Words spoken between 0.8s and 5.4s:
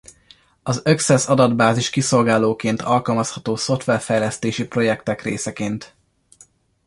Access adatbázis-kiszolgálóként alkalmazható szoftverfejlesztési projektek